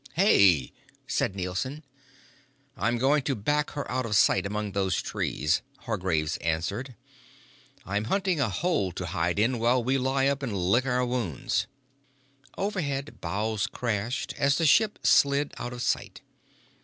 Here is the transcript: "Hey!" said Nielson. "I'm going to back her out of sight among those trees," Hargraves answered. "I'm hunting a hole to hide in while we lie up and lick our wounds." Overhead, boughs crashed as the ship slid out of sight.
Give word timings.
"Hey!" 0.13 0.73
said 1.05 1.35
Nielson. 1.35 1.83
"I'm 2.75 2.97
going 2.97 3.21
to 3.21 3.35
back 3.35 3.69
her 3.77 3.85
out 3.91 4.03
of 4.03 4.15
sight 4.15 4.47
among 4.47 4.71
those 4.71 4.99
trees," 4.99 5.61
Hargraves 5.81 6.37
answered. 6.37 6.95
"I'm 7.85 8.05
hunting 8.05 8.39
a 8.39 8.49
hole 8.49 8.91
to 8.93 9.05
hide 9.05 9.37
in 9.37 9.59
while 9.59 9.83
we 9.83 9.99
lie 9.99 10.25
up 10.25 10.41
and 10.41 10.57
lick 10.57 10.87
our 10.87 11.05
wounds." 11.05 11.67
Overhead, 12.57 13.21
boughs 13.21 13.67
crashed 13.67 14.33
as 14.39 14.57
the 14.57 14.65
ship 14.65 14.97
slid 15.05 15.53
out 15.59 15.71
of 15.71 15.83
sight. 15.83 16.21